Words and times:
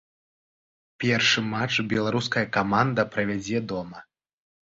Першы 1.03 1.43
матч 1.49 1.73
беларуская 1.91 2.43
каманда 2.57 3.01
правядзе 3.17 3.59
дома. 3.73 3.99